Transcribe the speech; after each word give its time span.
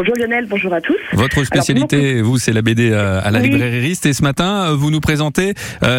Bonjour 0.00 0.16
Lionel, 0.16 0.46
bonjour 0.48 0.72
à 0.72 0.80
tous. 0.80 0.96
Votre 1.12 1.44
spécialité, 1.44 2.22
vous, 2.22 2.38
c'est 2.38 2.54
la 2.54 2.62
BD 2.62 2.90
à, 2.90 3.30
la 3.30 3.38
librairie. 3.38 3.98
Et 4.02 4.12
ce 4.14 4.22
matin, 4.22 4.74
vous 4.74 4.90
nous 4.90 5.00
présentez 5.00 5.52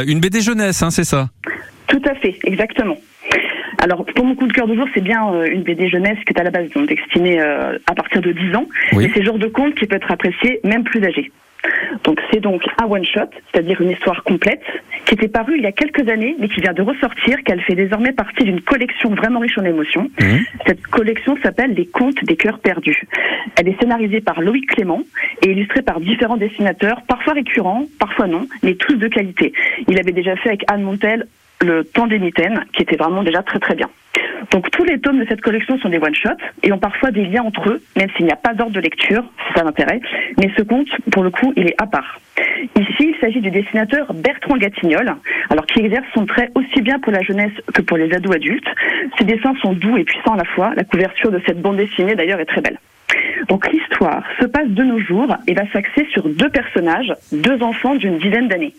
une 0.07 0.19
BD 0.19 0.41
jeunesse, 0.41 0.81
hein, 0.81 0.89
c'est 0.89 1.03
ça? 1.03 1.29
Tout 1.85 2.01
à 2.09 2.15
fait, 2.15 2.35
exactement. 2.45 2.97
Alors, 3.77 4.03
pour 4.15 4.25
mon 4.25 4.33
coup 4.33 4.47
de 4.47 4.53
cœur 4.53 4.65
du 4.65 4.75
jour, 4.75 4.87
c'est 4.95 5.03
bien 5.03 5.31
euh, 5.31 5.45
une 5.45 5.61
BD 5.61 5.87
jeunesse 5.87 6.17
qui 6.25 6.33
est 6.33 6.39
à 6.39 6.43
la 6.43 6.49
base 6.49 6.69
donc 6.69 6.87
destinée 6.87 7.39
euh, 7.39 7.77
à 7.85 7.93
partir 7.93 8.21
de 8.21 8.31
10 8.31 8.55
ans. 8.55 8.65
Et 8.99 9.09
c'est 9.13 9.19
le 9.19 9.25
genre 9.25 9.37
de 9.37 9.47
conte 9.47 9.75
qui 9.75 9.85
peut 9.85 9.97
être 9.97 10.11
apprécié 10.11 10.61
même 10.63 10.83
plus 10.83 11.03
âgé. 11.03 11.31
Donc 12.03 12.19
c'est 12.31 12.39
donc 12.39 12.63
un 12.81 12.85
one-shot, 12.85 13.29
c'est-à-dire 13.51 13.81
une 13.81 13.91
histoire 13.91 14.23
complète, 14.23 14.63
qui 15.05 15.13
était 15.13 15.27
parue 15.27 15.57
il 15.57 15.63
y 15.63 15.67
a 15.67 15.71
quelques 15.71 16.07
années, 16.09 16.35
mais 16.39 16.47
qui 16.47 16.61
vient 16.61 16.73
de 16.73 16.81
ressortir, 16.81 17.43
qu'elle 17.43 17.61
fait 17.61 17.75
désormais 17.75 18.13
partie 18.13 18.43
d'une 18.43 18.61
collection 18.61 19.13
vraiment 19.13 19.39
riche 19.39 19.57
en 19.57 19.65
émotions. 19.65 20.09
Mmh. 20.19 20.37
Cette 20.65 20.81
collection 20.87 21.37
s'appelle 21.43 21.73
Les 21.73 21.85
Contes 21.85 22.23
des 22.23 22.35
Cœurs 22.35 22.59
Perdus. 22.59 23.07
Elle 23.61 23.67
est 23.67 23.79
scénarisée 23.79 24.21
par 24.21 24.41
Loïc 24.41 24.65
Clément 24.71 25.03
et 25.43 25.51
illustrée 25.51 25.83
par 25.83 25.99
différents 25.99 26.35
dessinateurs, 26.35 27.03
parfois 27.07 27.33
récurrents, 27.33 27.85
parfois 27.99 28.25
non, 28.25 28.47
mais 28.63 28.73
tous 28.73 28.95
de 28.95 29.07
qualité. 29.07 29.53
Il 29.87 29.99
avait 29.99 30.13
déjà 30.13 30.35
fait 30.35 30.49
avec 30.49 30.63
Anne 30.67 30.81
Montel 30.81 31.27
le 31.61 31.83
temps 31.83 32.07
des 32.07 32.17
mitaines, 32.17 32.65
qui 32.73 32.81
était 32.81 32.95
vraiment 32.95 33.21
déjà 33.21 33.43
très 33.43 33.59
très 33.59 33.75
bien. 33.75 33.87
Donc 34.49 34.71
tous 34.71 34.83
les 34.83 34.99
tomes 34.99 35.19
de 35.19 35.27
cette 35.29 35.41
collection 35.41 35.77
sont 35.77 35.89
des 35.89 35.99
one-shots 35.99 36.41
et 36.63 36.71
ont 36.71 36.79
parfois 36.79 37.11
des 37.11 37.23
liens 37.23 37.43
entre 37.43 37.69
eux, 37.69 37.83
même 37.95 38.09
s'il 38.17 38.25
n'y 38.25 38.31
a 38.31 38.35
pas 38.35 38.55
d'ordre 38.55 38.73
de 38.73 38.79
lecture, 38.79 39.23
c'est 39.45 39.59
ça 39.59 39.63
l'intérêt. 39.63 40.01
Mais 40.39 40.49
ce 40.57 40.63
conte, 40.63 40.89
pour 41.11 41.21
le 41.21 41.29
coup, 41.29 41.53
il 41.55 41.67
est 41.67 41.75
à 41.77 41.85
part. 41.85 42.19
Ici, 42.79 43.13
il 43.13 43.15
s'agit 43.21 43.41
du 43.41 43.51
dessinateur 43.51 44.11
Bertrand 44.15 44.57
Gatignol, 44.57 45.17
alors 45.51 45.67
qui 45.67 45.81
exerce 45.81 46.07
son 46.15 46.25
trait 46.25 46.49
aussi 46.55 46.81
bien 46.81 46.97
pour 46.97 47.11
la 47.11 47.21
jeunesse 47.21 47.53
que 47.75 47.83
pour 47.83 47.97
les 47.97 48.11
ados 48.11 48.35
adultes. 48.35 48.69
Ses 49.19 49.25
dessins 49.25 49.53
sont 49.61 49.73
doux 49.73 49.97
et 49.97 50.03
puissants 50.03 50.33
à 50.33 50.37
la 50.37 50.45
fois. 50.45 50.73
La 50.75 50.83
couverture 50.83 51.29
de 51.29 51.39
cette 51.45 51.61
bande 51.61 51.77
dessinée, 51.77 52.15
d'ailleurs, 52.15 52.39
est 52.39 52.45
très 52.45 52.61
belle. 52.61 52.79
Donc 53.51 53.69
l'histoire 53.69 54.23
se 54.39 54.45
passe 54.45 54.69
de 54.69 54.81
nos 54.81 54.97
jours 55.01 55.35
et 55.45 55.53
va 55.53 55.69
s'axer 55.73 56.07
sur 56.13 56.23
deux 56.29 56.47
personnages, 56.47 57.13
deux 57.33 57.61
enfants 57.61 57.95
d'une 57.95 58.17
dizaine 58.17 58.47
d'années. 58.47 58.73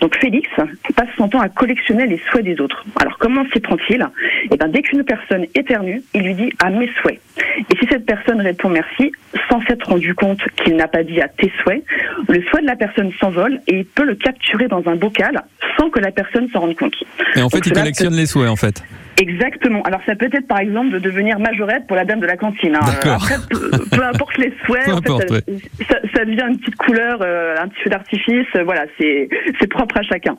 Donc 0.00 0.16
Félix 0.16 0.48
passe 0.94 1.08
son 1.16 1.26
temps 1.28 1.40
à 1.40 1.48
collectionner 1.48 2.06
les 2.06 2.20
souhaits 2.30 2.44
des 2.44 2.60
autres. 2.60 2.84
Alors 3.00 3.18
comment 3.18 3.44
s'y 3.52 3.58
prend-il? 3.58 4.06
Eh 4.48 4.56
bien 4.56 4.68
dès 4.68 4.82
qu'une 4.82 5.02
personne 5.02 5.46
éternue, 5.56 6.02
il 6.14 6.22
lui 6.22 6.34
dit 6.34 6.52
à 6.60 6.70
mes 6.70 6.88
souhaits. 7.00 7.20
Et 7.68 7.76
si 7.80 7.86
cette 7.90 8.06
personne 8.06 8.40
répond 8.40 8.68
merci, 8.68 9.10
sans 9.50 9.60
s'être 9.62 9.88
rendu 9.88 10.14
compte 10.14 10.40
qu'il 10.54 10.76
n'a 10.76 10.86
pas 10.86 11.02
dit 11.02 11.20
à 11.20 11.26
tes 11.26 11.50
souhaits, 11.60 11.82
le 12.28 12.42
souhait 12.42 12.62
de 12.62 12.66
la 12.66 12.76
personne 12.76 13.10
s'envole 13.18 13.60
et 13.66 13.78
il 13.78 13.84
peut 13.84 14.04
le 14.04 14.14
capturer 14.14 14.68
dans 14.68 14.86
un 14.86 14.94
bocal 14.94 15.42
sans 15.76 15.90
que 15.90 15.98
la 15.98 16.12
personne 16.12 16.48
s'en 16.52 16.60
rende 16.60 16.76
compte. 16.76 16.94
Et 17.34 17.42
en 17.42 17.48
fait, 17.48 17.66
il 17.66 17.72
collectionne 17.72 18.14
les 18.14 18.26
souhaits 18.26 18.50
en 18.50 18.56
fait. 18.56 18.84
Exactement. 19.18 19.82
Alors 19.82 20.00
ça 20.06 20.14
peut 20.14 20.30
être 20.32 20.46
par 20.46 20.58
exemple 20.58 20.90
de 20.90 20.98
devenir 20.98 21.38
majorette 21.38 21.86
pour 21.86 21.96
la 21.96 22.04
dame 22.04 22.20
de 22.20 22.26
la 22.26 22.36
cantine. 22.36 22.76
Hein. 22.76 22.80
Après, 23.12 23.34
peu, 23.92 24.04
importe 24.04 24.36
les 24.38 24.52
souhaits, 24.64 24.86
ça, 24.86 26.24
devient 26.24 26.46
une 26.48 26.58
petite 26.58 26.76
couleur, 26.76 27.18
euh, 27.22 27.56
un 27.58 27.68
petit 27.68 27.82
feu 27.82 27.90
d'artifice. 27.90 28.46
Voilà, 28.64 28.86
c'est 28.98 29.28
c'est 29.60 29.66
propre 29.66 29.98
à 29.98 30.02
chacun. 30.02 30.36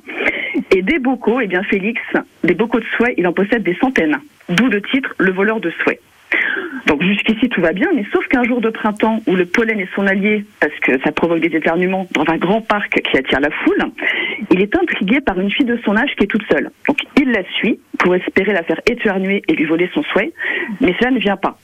Et 0.75 0.81
des 0.81 0.99
bocaux, 0.99 1.39
eh 1.41 1.47
bien 1.47 1.63
Félix, 1.63 2.01
des 2.43 2.53
bocaux 2.53 2.79
de 2.79 2.85
souhaits, 2.97 3.15
il 3.17 3.27
en 3.27 3.33
possède 3.33 3.63
des 3.63 3.75
centaines. 3.75 4.17
D'où 4.49 4.67
le 4.67 4.81
titre, 4.81 5.13
le 5.17 5.31
voleur 5.31 5.59
de 5.59 5.71
souhaits. 5.83 5.99
Donc 6.87 7.01
jusqu'ici 7.03 7.49
tout 7.49 7.61
va 7.61 7.71
bien, 7.71 7.89
mais 7.95 8.05
sauf 8.11 8.27
qu'un 8.27 8.43
jour 8.43 8.59
de 8.59 8.69
printemps 8.69 9.21
où 9.27 9.35
le 9.35 9.45
pollen 9.45 9.79
est 9.79 9.89
son 9.95 10.05
allié 10.07 10.45
parce 10.59 10.73
que 10.81 10.99
ça 11.01 11.11
provoque 11.11 11.39
des 11.39 11.55
éternuements 11.55 12.07
dans 12.11 12.25
un 12.27 12.37
grand 12.37 12.61
parc 12.61 13.01
qui 13.01 13.17
attire 13.17 13.39
la 13.39 13.51
foule, 13.51 13.91
il 14.51 14.61
est 14.61 14.75
intrigué 14.75 15.21
par 15.21 15.39
une 15.39 15.51
fille 15.51 15.65
de 15.65 15.79
son 15.85 15.95
âge 15.95 16.11
qui 16.17 16.25
est 16.25 16.27
toute 16.27 16.43
seule. 16.51 16.71
Donc 16.87 16.97
il 17.19 17.31
la 17.31 17.43
suit 17.55 17.79
pour 17.99 18.15
espérer 18.15 18.53
la 18.53 18.63
faire 18.63 18.81
éternuer 18.85 19.41
et 19.47 19.53
lui 19.53 19.65
voler 19.65 19.89
son 19.93 20.03
souhait, 20.03 20.33
mais 20.81 20.93
cela 20.99 21.11
ne 21.11 21.19
vient 21.19 21.37
pas. 21.37 21.57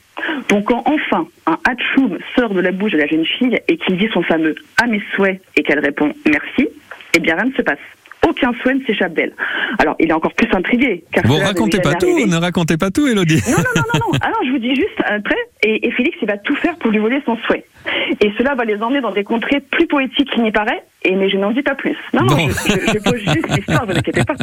Donc 0.50 0.64
quand 0.64 0.82
enfin 0.84 1.26
un 1.46 1.58
hatchoum 1.64 2.18
sort 2.36 2.52
de 2.52 2.60
la 2.60 2.72
bouche 2.72 2.92
de 2.92 2.98
la 2.98 3.06
jeune 3.06 3.24
fille 3.24 3.58
et 3.68 3.76
qu'il 3.76 3.96
dit 3.96 4.08
son 4.12 4.22
fameux 4.22 4.56
à 4.82 4.86
mes 4.86 5.00
souhaits 5.14 5.40
et 5.56 5.62
qu'elle 5.62 5.78
répond 5.78 6.12
merci, 6.26 6.68
eh 7.14 7.20
bien 7.20 7.36
rien 7.36 7.46
ne 7.46 7.52
se 7.52 7.62
passe 7.62 7.78
aucun 8.26 8.52
souhait 8.60 8.74
ne 8.74 8.84
s'échappe 8.84 9.14
d'elle. 9.14 9.32
Alors, 9.78 9.96
il 9.98 10.10
est 10.10 10.12
encore 10.12 10.32
plus 10.34 10.48
intrigué. 10.52 11.04
Car 11.12 11.26
vous 11.26 11.36
racontez 11.36 11.80
pas 11.80 11.94
tout, 11.94 12.26
ne 12.26 12.36
racontez 12.36 12.76
pas 12.76 12.90
tout, 12.90 13.06
Elodie. 13.06 13.42
Non, 13.48 13.56
non, 13.56 13.62
non, 13.76 13.82
non, 13.94 14.00
non. 14.12 14.18
Alors, 14.20 14.40
je 14.44 14.50
vous 14.50 14.58
dis 14.58 14.74
juste 14.74 15.00
après, 15.04 15.36
et, 15.62 15.86
et 15.86 15.90
Félix, 15.92 16.16
il 16.22 16.28
va 16.28 16.38
tout 16.38 16.54
faire 16.56 16.76
pour 16.76 16.90
lui 16.90 16.98
voler 16.98 17.20
son 17.24 17.36
souhait. 17.38 17.64
Et 18.20 18.32
cela 18.36 18.54
va 18.54 18.64
les 18.64 18.76
emmener 18.82 19.00
dans 19.00 19.12
des 19.12 19.24
contrées 19.24 19.60
plus 19.60 19.86
poétiques 19.86 20.30
qu'il 20.30 20.42
n'y 20.42 20.52
paraît, 20.52 20.82
et, 21.02 21.14
mais 21.16 21.30
je 21.30 21.36
n'en 21.38 21.50
dis 21.50 21.62
pas 21.62 21.74
plus. 21.74 21.96
Non, 22.12 22.22
non, 22.22 22.36
je, 22.36 22.72
je, 22.92 22.98
pose 22.98 23.20
juste 23.20 23.48
l'histoire, 23.48 23.86
vous 23.86 23.96
inquiétez 23.96 24.24
pas. 24.24 24.34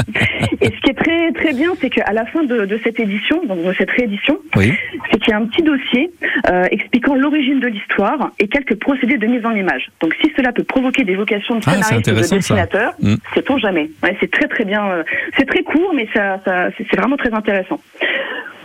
Et 0.61 0.65
ce 0.65 0.81
qui 0.81 0.89
est 0.89 0.97
très 0.97 1.31
très 1.33 1.53
bien, 1.53 1.73
c'est 1.79 1.89
qu'à 1.89 2.11
la 2.13 2.25
fin 2.25 2.43
de, 2.43 2.65
de, 2.65 2.79
cette 2.83 2.99
édition, 2.99 3.45
donc 3.45 3.63
de 3.63 3.73
cette 3.77 3.91
réédition, 3.91 4.39
oui. 4.55 4.73
C'est 5.17 5.23
qu'il 5.23 5.31
y 5.31 5.33
a 5.33 5.38
un 5.38 5.45
petit 5.45 5.63
dossier 5.63 6.11
euh, 6.50 6.66
expliquant 6.72 7.16
l'origine 7.16 7.59
de 7.59 7.67
l'histoire 7.67 8.31
et 8.39 8.47
quelques 8.47 8.75
procédés 8.75 9.17
de 9.17 9.25
mise 9.28 9.45
en 9.45 9.51
image. 9.51 9.89
Donc 10.01 10.13
si 10.22 10.31
cela 10.35 10.51
peut 10.51 10.63
provoquer 10.63 11.03
des 11.03 11.16
vocations 11.16 11.55
de 11.55 11.63
ah, 11.66 11.73
scénaristes 11.73 12.11
ou 12.11 12.16
de 12.16 12.35
dessinateurs, 12.35 12.94
mm. 13.01 13.16
sait-on 13.33 13.57
jamais. 13.57 13.89
Ouais, 14.03 14.16
c'est 14.19 14.31
très 14.31 14.47
très 14.47 14.66
bien. 14.66 14.85
Euh, 14.88 15.03
c'est 15.38 15.45
très 15.45 15.63
court, 15.63 15.94
mais 15.95 16.07
ça, 16.13 16.39
ça 16.45 16.69
c'est 16.77 16.95
vraiment 16.95 17.17
très 17.17 17.33
intéressant. 17.33 17.79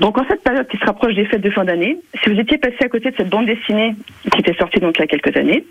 Donc 0.02 0.18
en 0.18 0.26
cette 0.26 0.42
période 0.42 0.66
qui 0.66 0.76
se 0.78 0.84
rapproche 0.84 1.14
des 1.14 1.24
fêtes 1.26 1.42
de 1.42 1.50
fin 1.50 1.64
d'année, 1.64 1.96
si 2.22 2.28
vous 2.28 2.38
étiez 2.38 2.58
passé 2.58 2.74
à 2.80 2.88
côté 2.88 3.12
de 3.12 3.16
cette 3.16 3.30
bande 3.30 3.46
dessinée 3.46 3.94
qui 4.32 4.40
était 4.40 4.54
sortie 4.58 4.80
donc 4.80 4.96
il 4.98 5.02
y 5.02 5.04
a 5.04 5.06
quelques 5.06 5.36
années, 5.36 5.64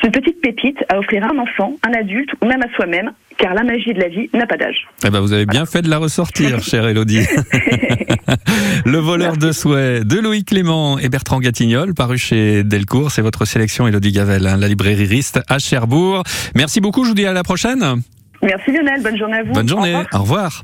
c'est 0.00 0.08
une 0.08 0.12
petite 0.12 0.40
pépite 0.40 0.78
à 0.88 0.98
offrir 0.98 1.24
à 1.24 1.28
un 1.28 1.38
enfant, 1.38 1.72
un 1.86 1.92
adulte 1.92 2.30
ou 2.42 2.46
même 2.46 2.60
à 2.62 2.74
soi-même, 2.74 3.12
car 3.38 3.54
la 3.54 3.62
magie 3.62 3.94
de 3.94 4.00
la 4.00 4.08
vie 4.08 4.28
n'a 4.34 4.44
pas 4.44 4.56
d'âge. 4.56 4.88
Eh 5.06 5.10
ben 5.10 5.20
vous 5.20 5.32
avez 5.32 5.46
bien 5.46 5.66
fait 5.66 5.82
de 5.82 5.88
la 5.88 5.98
ressortir, 5.98 6.60
chère 6.64 6.88
Elodie. 6.88 7.26
Le 8.84 8.98
voleur 8.98 9.36
de 9.36 9.52
souhaits 9.52 10.04
de 10.04 10.18
Louis 10.18 10.44
Clément 10.44 10.98
et 10.98 11.08
Bertrand 11.08 11.38
Gatignol, 11.38 11.94
paru 11.94 12.18
chez 12.18 12.64
Delcourt. 12.64 13.12
C'est 13.12 13.22
votre 13.22 13.44
sélection, 13.44 13.86
Elodie 13.86 14.10
Gavel, 14.10 14.48
hein, 14.48 14.56
la 14.56 14.66
librairie 14.66 15.24
à 15.48 15.58
Cherbourg. 15.60 16.24
Merci 16.56 16.80
beaucoup, 16.80 17.04
je 17.04 17.10
vous 17.10 17.14
dis 17.14 17.26
à 17.26 17.32
la 17.32 17.44
prochaine. 17.44 18.02
Merci 18.42 18.72
Lionel, 18.72 19.00
bonne 19.00 19.16
journée 19.16 19.36
à 19.38 19.42
vous. 19.44 19.52
Bonne 19.52 19.68
journée, 19.68 19.94
Au 20.12 20.18
revoir. 20.18 20.62